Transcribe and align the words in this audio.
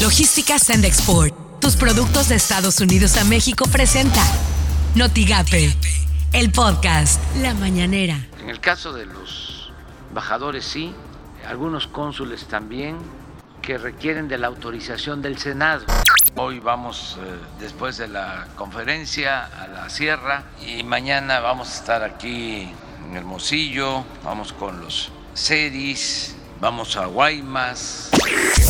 Logística 0.00 0.58
Send 0.58 0.86
Export. 0.86 1.34
Tus 1.60 1.76
productos 1.76 2.30
de 2.30 2.34
Estados 2.36 2.80
Unidos 2.80 3.18
a 3.18 3.24
México 3.24 3.66
presenta 3.70 4.22
Notigape, 4.94 5.76
el 6.32 6.50
podcast 6.50 7.20
La 7.36 7.52
Mañanera. 7.52 8.16
En 8.40 8.48
el 8.48 8.60
caso 8.60 8.94
de 8.94 9.04
los 9.04 9.70
embajadores 10.08 10.64
sí, 10.64 10.94
algunos 11.46 11.86
cónsules 11.86 12.46
también 12.46 12.96
que 13.60 13.76
requieren 13.76 14.26
de 14.26 14.38
la 14.38 14.46
autorización 14.46 15.20
del 15.20 15.36
Senado. 15.36 15.84
Hoy 16.34 16.60
vamos, 16.60 17.18
eh, 17.20 17.36
después 17.60 17.98
de 17.98 18.08
la 18.08 18.48
conferencia, 18.56 19.44
a 19.44 19.68
la 19.68 19.90
sierra 19.90 20.44
y 20.66 20.82
mañana 20.82 21.40
vamos 21.40 21.68
a 21.68 21.74
estar 21.74 22.02
aquí 22.02 22.72
en 23.06 23.16
Hermosillo, 23.16 24.06
vamos 24.24 24.54
con 24.54 24.80
los 24.80 25.12
CEDIS, 25.34 26.36
vamos 26.60 26.96
a 26.96 27.06
Guaymas. 27.06 28.10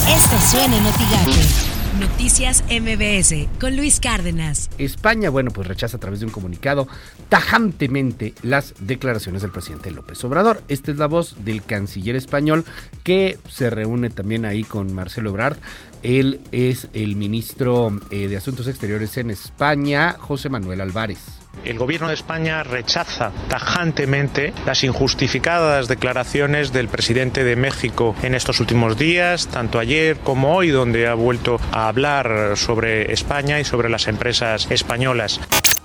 Esto 0.09 0.39
suena 0.51 0.77
en 0.77 0.85
Notigape. 0.85 1.71
Noticias 1.99 2.63
MBS 2.71 3.49
con 3.61 3.77
Luis 3.77 4.01
Cárdenas. 4.01 4.71
España, 4.79 5.29
bueno, 5.29 5.51
pues 5.51 5.67
rechaza 5.67 5.97
a 5.97 6.01
través 6.01 6.21
de 6.21 6.27
un 6.27 6.33
comunicado 6.33 6.87
tajantemente 7.29 8.33
las 8.43 8.75
declaraciones 8.79 9.43
del 9.43 9.51
presidente 9.51 9.91
López 9.91 10.23
Obrador. 10.25 10.63
Esta 10.69 10.93
es 10.93 10.99
la 10.99 11.07
voz 11.07 11.45
del 11.45 11.63
canciller 11.63 12.17
español 12.17 12.65
que 13.03 13.39
se 13.49 13.71
reúne 13.71 14.09
también 14.09 14.45
ahí 14.45 14.63
con 14.63 14.95
Marcelo 14.95 15.31
Ebrard. 15.31 15.59
Él 16.03 16.41
es 16.53 16.89
el 16.95 17.17
ministro 17.17 17.93
eh, 18.11 18.29
de 18.29 18.37
Asuntos 18.37 18.67
Exteriores 18.67 19.17
en 19.17 19.31
España, 19.31 20.17
José 20.19 20.49
Manuel 20.49 20.81
Álvarez. 20.81 21.19
El 21.65 21.79
gobierno 21.79 22.09
de 22.09 22.15
España 22.15 22.63
rechaza 22.63 23.33
tajantemente 23.49 24.55
las 24.65 24.83
injustificadas 24.83 25.89
declaraciones 25.89 26.73
del 26.73 26.89
presidente 26.89 27.45
de 27.45 27.57
México 27.57 28.15
en 28.23 28.35
estos 28.35 28.61
últimos 28.61 28.97
días, 28.97 29.47
tanto 29.49 29.79
ayer 29.79 30.17
como 30.19 30.55
hoy, 30.55 30.71
donde 30.71 31.07
ha 31.07 31.15
vuelto 31.15 31.61
a 31.73 31.89
hablar 31.89 32.57
sobre 32.57 33.13
España 33.13 33.61
y 33.61 33.65
sobre 33.65 33.91
las 33.91 34.09
empresas 34.09 34.71
españolas. 34.71 35.39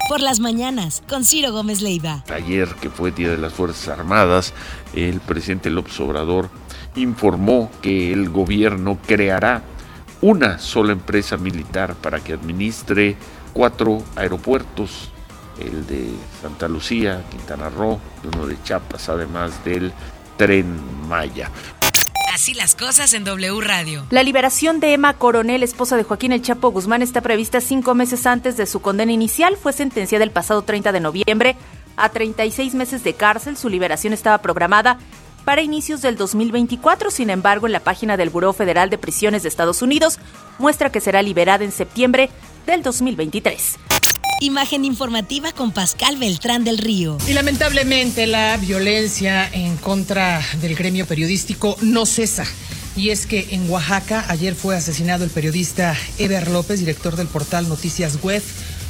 Por 0.07 0.21
las 0.21 0.39
mañanas, 0.39 1.03
con 1.09 1.25
Ciro 1.25 1.51
Gómez 1.51 1.81
Leiva. 1.81 2.23
Ayer, 2.33 2.69
que 2.79 2.89
fue 2.89 3.11
Día 3.11 3.31
de 3.31 3.37
las 3.37 3.53
Fuerzas 3.53 3.87
Armadas, 3.89 4.53
el 4.93 5.19
presidente 5.19 5.71
López 5.71 5.99
Obrador 5.99 6.49
informó 6.95 7.71
que 7.81 8.13
el 8.13 8.29
gobierno 8.29 8.97
creará 9.05 9.63
una 10.25 10.57
sola 10.57 10.91
empresa 10.91 11.37
militar 11.37 11.93
para 11.93 12.19
que 12.19 12.33
administre 12.33 13.15
cuatro 13.53 14.03
aeropuertos 14.15 15.11
el 15.59 15.85
de 15.85 16.09
Santa 16.41 16.67
Lucía, 16.67 17.23
Quintana 17.29 17.69
Roo, 17.69 17.99
uno 18.33 18.47
de 18.47 18.57
Chiapas, 18.63 19.07
además 19.09 19.63
del 19.63 19.93
tren 20.35 20.79
Maya. 21.07 21.51
Así 22.33 22.55
las 22.55 22.75
cosas 22.75 23.13
en 23.13 23.23
W 23.23 23.61
Radio. 23.61 24.07
La 24.09 24.23
liberación 24.23 24.79
de 24.79 24.93
Emma 24.93 25.13
Coronel, 25.13 25.61
esposa 25.61 25.95
de 25.95 26.03
Joaquín 26.03 26.31
El 26.31 26.41
Chapo 26.41 26.71
Guzmán, 26.71 27.03
está 27.03 27.21
prevista 27.21 27.61
cinco 27.61 27.93
meses 27.93 28.25
antes 28.25 28.57
de 28.57 28.65
su 28.65 28.81
condena 28.81 29.11
inicial. 29.11 29.55
Fue 29.57 29.73
sentenciada 29.73 30.23
el 30.23 30.31
pasado 30.31 30.63
30 30.63 30.91
de 30.91 30.99
noviembre 31.01 31.55
a 31.97 32.09
36 32.09 32.73
meses 32.73 33.03
de 33.03 33.13
cárcel. 33.13 33.57
Su 33.57 33.69
liberación 33.69 34.11
estaba 34.11 34.39
programada 34.39 34.97
para 35.45 35.61
inicios 35.61 36.01
del 36.01 36.17
2024. 36.17 37.11
Sin 37.11 37.29
embargo, 37.29 37.67
en 37.67 37.73
la 37.73 37.79
página 37.79 38.17
del 38.17 38.29
Buró 38.29 38.51
Federal 38.51 38.89
de 38.89 38.97
Prisiones 38.97 39.43
de 39.43 39.49
Estados 39.49 39.81
Unidos 39.81 40.19
muestra 40.57 40.91
que 40.91 40.99
será 40.99 41.21
liberada 41.21 41.63
en 41.63 41.71
septiembre 41.71 42.29
del 42.65 42.83
2023. 42.83 43.77
Imagen 44.41 44.83
informativa 44.83 45.53
con 45.53 45.71
Pascal 45.71 46.17
Beltrán 46.17 46.65
del 46.65 46.77
Río. 46.77 47.17
Y 47.27 47.33
lamentablemente 47.33 48.27
la 48.27 48.57
violencia 48.57 49.47
en 49.53 49.77
contra 49.77 50.41
del 50.59 50.75
gremio 50.75 51.05
periodístico 51.05 51.77
no 51.81 52.05
cesa. 52.05 52.45
Y 52.97 53.09
es 53.09 53.25
que 53.25 53.47
en 53.51 53.69
Oaxaca 53.69 54.25
ayer 54.29 54.55
fue 54.55 54.75
asesinado 54.75 55.23
el 55.23 55.29
periodista 55.29 55.95
Eber 56.17 56.49
López, 56.49 56.79
director 56.79 57.15
del 57.15 57.27
portal 57.27 57.69
Noticias 57.69 58.21
Web. 58.23 58.41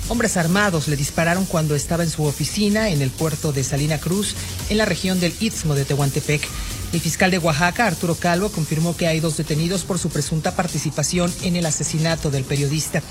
Hombres 0.08 0.38
armados 0.38 0.88
le 0.88 0.96
dispararon 0.96 1.46
cuando 1.46 1.76
estaba 1.76 2.04
en 2.04 2.12
su 2.12 2.24
oficina 2.26 2.90
en 2.90 3.02
el 3.02 3.10
puerto 3.10 3.52
de 3.52 3.64
Salina 3.64 3.98
Cruz, 3.98 4.36
en 4.70 4.78
la 4.78 4.86
región 4.86 5.20
del 5.20 5.34
Istmo 5.40 5.74
de 5.74 5.84
Tehuantepec. 5.84 6.48
El 6.94 7.02
fiscal 7.02 7.32
de 7.32 7.40
Oaxaca, 7.40 7.88
Arturo 7.88 8.16
Calvo, 8.16 8.50
confirmó 8.50 8.96
que 8.96 9.08
hay 9.08 9.20
dos 9.20 9.36
detenidos 9.36 9.84
por 9.84 9.98
su 9.98 10.10
presunta 10.10 10.56
participación 10.56 11.34
en 11.42 11.56
el 11.56 11.66
asesinato 11.66 12.30
del 12.30 12.44
periodista. 12.44 13.02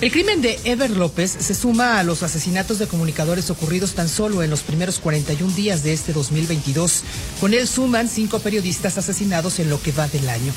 El 0.00 0.10
crimen 0.10 0.42
de 0.42 0.58
Ever 0.64 0.90
López 0.90 1.34
se 1.38 1.54
suma 1.54 2.00
a 2.00 2.02
los 2.02 2.24
asesinatos 2.24 2.80
de 2.80 2.88
comunicadores 2.88 3.48
ocurridos 3.48 3.94
tan 3.94 4.08
solo 4.08 4.42
en 4.42 4.50
los 4.50 4.62
primeros 4.62 4.98
41 4.98 5.54
días 5.54 5.84
de 5.84 5.92
este 5.92 6.12
2022. 6.12 7.04
Con 7.40 7.54
él 7.54 7.68
suman 7.68 8.08
cinco 8.08 8.40
periodistas 8.40 8.98
asesinados 8.98 9.60
en 9.60 9.70
lo 9.70 9.80
que 9.80 9.92
va 9.92 10.08
del 10.08 10.28
año. 10.28 10.52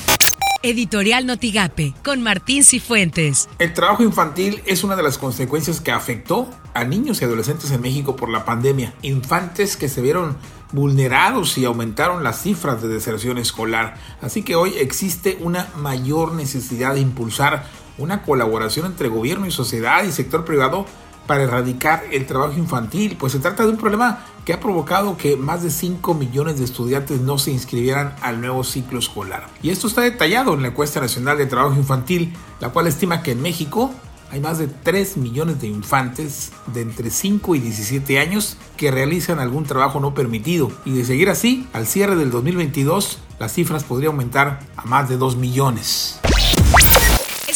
Editorial 0.66 1.26
Notigape 1.26 1.94
con 2.04 2.24
Martín 2.24 2.64
Cifuentes. 2.64 3.48
El 3.60 3.72
trabajo 3.72 4.02
infantil 4.02 4.62
es 4.66 4.82
una 4.82 4.96
de 4.96 5.04
las 5.04 5.16
consecuencias 5.16 5.80
que 5.80 5.92
afectó 5.92 6.50
a 6.74 6.82
niños 6.82 7.22
y 7.22 7.24
adolescentes 7.24 7.70
en 7.70 7.80
México 7.80 8.16
por 8.16 8.28
la 8.28 8.44
pandemia. 8.44 8.92
Infantes 9.02 9.76
que 9.76 9.88
se 9.88 10.02
vieron 10.02 10.36
vulnerados 10.72 11.56
y 11.56 11.64
aumentaron 11.64 12.24
las 12.24 12.42
cifras 12.42 12.82
de 12.82 12.88
deserción 12.88 13.38
escolar. 13.38 13.94
Así 14.20 14.42
que 14.42 14.56
hoy 14.56 14.74
existe 14.80 15.38
una 15.40 15.68
mayor 15.76 16.32
necesidad 16.32 16.94
de 16.94 17.00
impulsar 17.00 17.64
una 17.96 18.22
colaboración 18.22 18.86
entre 18.86 19.06
gobierno 19.06 19.46
y 19.46 19.52
sociedad 19.52 20.02
y 20.02 20.10
sector 20.10 20.44
privado 20.44 20.84
para 21.26 21.44
erradicar 21.44 22.04
el 22.12 22.26
trabajo 22.26 22.54
infantil, 22.54 23.16
pues 23.18 23.32
se 23.32 23.38
trata 23.38 23.64
de 23.64 23.70
un 23.70 23.76
problema 23.76 24.24
que 24.44 24.52
ha 24.52 24.60
provocado 24.60 25.16
que 25.16 25.36
más 25.36 25.62
de 25.62 25.70
5 25.70 26.14
millones 26.14 26.58
de 26.58 26.64
estudiantes 26.64 27.20
no 27.20 27.36
se 27.38 27.50
inscribieran 27.50 28.14
al 28.22 28.40
nuevo 28.40 28.62
ciclo 28.62 28.98
escolar. 28.98 29.46
Y 29.62 29.70
esto 29.70 29.88
está 29.88 30.02
detallado 30.02 30.54
en 30.54 30.62
la 30.62 30.68
encuesta 30.68 31.00
nacional 31.00 31.36
de 31.36 31.46
trabajo 31.46 31.74
infantil, 31.74 32.32
la 32.60 32.68
cual 32.70 32.86
estima 32.86 33.22
que 33.22 33.32
en 33.32 33.42
México 33.42 33.92
hay 34.30 34.40
más 34.40 34.58
de 34.58 34.68
3 34.68 35.16
millones 35.18 35.60
de 35.60 35.68
infantes 35.68 36.52
de 36.72 36.82
entre 36.82 37.10
5 37.10 37.54
y 37.54 37.58
17 37.60 38.18
años 38.18 38.56
que 38.76 38.90
realizan 38.90 39.38
algún 39.38 39.64
trabajo 39.64 40.00
no 40.00 40.14
permitido. 40.14 40.70
Y 40.84 40.92
de 40.92 41.04
seguir 41.04 41.30
así, 41.30 41.68
al 41.72 41.86
cierre 41.86 42.16
del 42.16 42.30
2022, 42.30 43.18
las 43.38 43.52
cifras 43.52 43.84
podrían 43.84 44.12
aumentar 44.12 44.60
a 44.76 44.84
más 44.84 45.08
de 45.08 45.16
2 45.16 45.36
millones. 45.36 46.20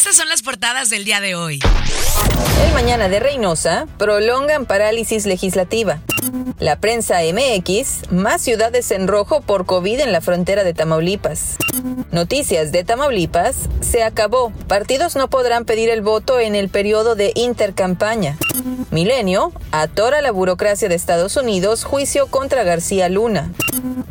Estas 0.00 0.16
son 0.16 0.30
las 0.30 0.40
portadas 0.40 0.88
del 0.88 1.04
día 1.04 1.20
de 1.20 1.34
hoy. 1.34 1.60
El 2.64 2.72
mañana 2.72 3.10
de 3.10 3.20
Reynosa 3.20 3.86
prolongan 3.98 4.64
parálisis 4.64 5.26
legislativa. 5.26 6.00
La 6.58 6.76
prensa 6.76 7.20
MX, 7.22 8.12
más 8.12 8.42
ciudades 8.42 8.90
en 8.90 9.08
rojo 9.08 9.40
por 9.40 9.66
COVID 9.66 10.00
en 10.00 10.12
la 10.12 10.20
frontera 10.20 10.64
de 10.64 10.74
Tamaulipas. 10.74 11.56
Noticias 12.12 12.72
de 12.72 12.84
Tamaulipas, 12.84 13.68
se 13.80 14.02
acabó. 14.02 14.52
Partidos 14.68 15.16
no 15.16 15.28
podrán 15.30 15.64
pedir 15.64 15.88
el 15.88 16.02
voto 16.02 16.38
en 16.38 16.54
el 16.54 16.68
periodo 16.68 17.14
de 17.14 17.32
intercampaña. 17.34 18.36
Milenio, 18.90 19.52
atora 19.72 20.20
la 20.20 20.32
burocracia 20.32 20.88
de 20.88 20.94
Estados 20.94 21.36
Unidos, 21.36 21.84
juicio 21.84 22.26
contra 22.26 22.64
García 22.64 23.08
Luna. 23.08 23.52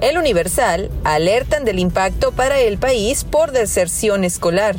El 0.01 0.17
Universal, 0.17 0.89
alertan 1.03 1.65
del 1.65 1.77
impacto 1.77 2.31
para 2.31 2.59
el 2.59 2.77
país 2.77 3.25
por 3.25 3.51
deserción 3.51 4.23
escolar. 4.23 4.77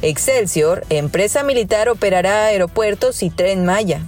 Excelsior, 0.00 0.84
empresa 0.88 1.42
militar 1.42 1.88
operará 1.88 2.46
aeropuertos 2.46 3.22
y 3.22 3.30
tren 3.30 3.64
Maya. 3.64 4.06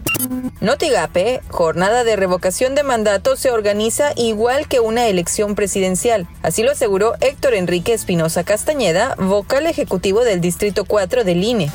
Notigape, 0.64 1.42
jornada 1.50 2.04
de 2.04 2.16
revocación 2.16 2.74
de 2.74 2.82
mandato 2.82 3.36
se 3.36 3.50
organiza 3.50 4.12
igual 4.16 4.66
que 4.66 4.80
una 4.80 5.08
elección 5.08 5.54
presidencial. 5.56 6.26
Así 6.42 6.62
lo 6.62 6.70
aseguró 6.72 7.16
Héctor 7.20 7.52
Enrique 7.52 7.92
Espinosa 7.92 8.44
Castañeda, 8.44 9.14
vocal 9.18 9.66
ejecutivo 9.66 10.24
del 10.24 10.40
Distrito 10.40 10.86
4 10.86 11.22
del 11.22 11.44
INE. 11.44 11.70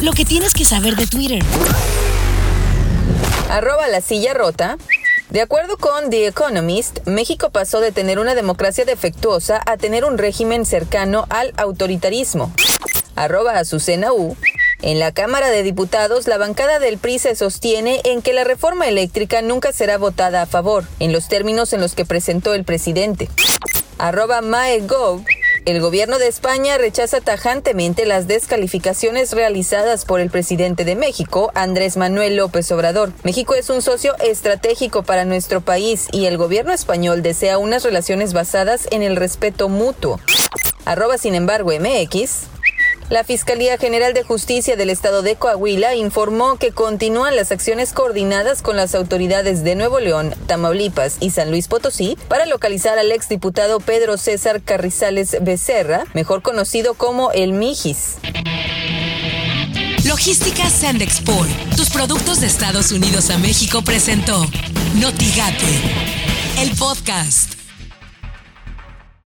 Lo 0.00 0.12
que 0.12 0.24
tienes 0.24 0.54
que 0.54 0.64
saber 0.64 0.96
de 0.96 1.06
Twitter. 1.06 1.42
Arroba 3.50 3.86
la 3.88 4.00
silla 4.00 4.32
rota. 4.32 4.78
De 5.28 5.42
acuerdo 5.42 5.76
con 5.76 6.08
The 6.08 6.26
Economist, 6.26 7.06
México 7.06 7.50
pasó 7.50 7.80
de 7.80 7.92
tener 7.92 8.18
una 8.18 8.34
democracia 8.34 8.86
defectuosa 8.86 9.60
a 9.66 9.76
tener 9.76 10.06
un 10.06 10.16
régimen 10.16 10.64
cercano 10.64 11.26
al 11.28 11.52
autoritarismo. 11.58 12.50
Arroba 13.14 13.58
Azucena 13.58 14.14
U. 14.14 14.38
En 14.82 14.98
la 14.98 15.12
Cámara 15.12 15.48
de 15.48 15.62
Diputados, 15.62 16.26
la 16.26 16.38
bancada 16.38 16.80
del 16.80 16.98
PRI 16.98 17.20
se 17.20 17.36
sostiene 17.36 18.00
en 18.04 18.20
que 18.20 18.32
la 18.32 18.42
reforma 18.42 18.88
eléctrica 18.88 19.40
nunca 19.40 19.72
será 19.72 19.96
votada 19.96 20.42
a 20.42 20.46
favor, 20.46 20.84
en 20.98 21.12
los 21.12 21.28
términos 21.28 21.72
en 21.72 21.80
los 21.80 21.94
que 21.94 22.04
presentó 22.04 22.52
el 22.52 22.64
presidente. 22.64 23.28
Arroba 23.98 24.40
MaeGov. 24.40 25.22
El 25.64 25.80
gobierno 25.80 26.18
de 26.18 26.26
España 26.26 26.76
rechaza 26.78 27.20
tajantemente 27.20 28.04
las 28.06 28.26
descalificaciones 28.26 29.32
realizadas 29.32 30.04
por 30.04 30.18
el 30.18 30.28
presidente 30.28 30.84
de 30.84 30.96
México, 30.96 31.52
Andrés 31.54 31.96
Manuel 31.96 32.34
López 32.34 32.72
Obrador. 32.72 33.12
México 33.22 33.54
es 33.54 33.70
un 33.70 33.80
socio 33.82 34.16
estratégico 34.18 35.04
para 35.04 35.24
nuestro 35.24 35.60
país 35.60 36.08
y 36.10 36.26
el 36.26 36.36
gobierno 36.36 36.72
español 36.72 37.22
desea 37.22 37.58
unas 37.58 37.84
relaciones 37.84 38.32
basadas 38.32 38.88
en 38.90 39.02
el 39.02 39.14
respeto 39.14 39.68
mutuo. 39.68 40.18
Arroba, 40.84 41.16
sin 41.16 41.36
embargo, 41.36 41.70
MX. 41.70 42.48
La 43.12 43.24
Fiscalía 43.24 43.76
General 43.76 44.14
de 44.14 44.22
Justicia 44.22 44.74
del 44.74 44.88
Estado 44.88 45.20
de 45.20 45.36
Coahuila 45.36 45.94
informó 45.94 46.56
que 46.56 46.72
continúan 46.72 47.36
las 47.36 47.52
acciones 47.52 47.92
coordinadas 47.92 48.62
con 48.62 48.74
las 48.74 48.94
autoridades 48.94 49.62
de 49.64 49.74
Nuevo 49.74 50.00
León, 50.00 50.34
Tamaulipas 50.46 51.18
y 51.20 51.28
San 51.28 51.50
Luis 51.50 51.68
Potosí 51.68 52.16
para 52.28 52.46
localizar 52.46 52.98
al 52.98 53.12
exdiputado 53.12 53.80
Pedro 53.80 54.16
César 54.16 54.62
Carrizales 54.62 55.36
Becerra, 55.42 56.06
mejor 56.14 56.40
conocido 56.40 56.94
como 56.94 57.30
el 57.32 57.52
Mijis. 57.52 58.16
Logística 60.06 60.70
Send 60.70 61.02
Export, 61.02 61.50
tus 61.76 61.90
productos 61.90 62.40
de 62.40 62.46
Estados 62.46 62.92
Unidos 62.92 63.28
a 63.28 63.36
México 63.36 63.82
presentó 63.82 64.42
Notigate, 64.94 65.66
el 66.60 66.70
podcast. 66.78 67.51